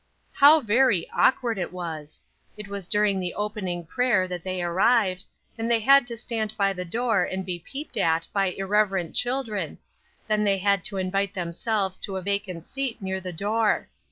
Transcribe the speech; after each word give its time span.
How 0.33 0.61
very 0.61 1.07
awkward 1.11 1.59
it 1.59 1.71
was! 1.71 2.21
It 2.57 2.67
was 2.67 2.87
during 2.87 3.19
the 3.19 3.35
opening 3.35 3.85
prayer 3.85 4.27
that 4.27 4.43
they 4.43 4.63
arrived, 4.63 5.25
and 5.59 5.69
they 5.69 5.79
had 5.81 6.07
to 6.07 6.17
stand 6.17 6.57
by 6.57 6.73
the 6.73 6.83
door 6.83 7.23
and 7.23 7.45
be 7.45 7.59
peeped 7.59 7.97
at 7.97 8.25
by 8.33 8.47
irreverent 8.47 9.13
children; 9.15 9.77
then 10.27 10.43
they 10.43 10.57
had 10.57 10.83
to 10.85 10.97
invite 10.97 11.35
themselves 11.35 11.99
to 11.99 12.17
a 12.17 12.21
vacant 12.23 12.65
seat 12.65 12.99
near 12.99 13.21
the 13.21 13.31
door. 13.31 13.89